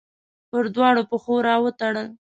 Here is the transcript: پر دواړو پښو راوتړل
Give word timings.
پر 0.49 0.63
دواړو 0.75 1.01
پښو 1.09 1.35
راوتړل 1.47 2.07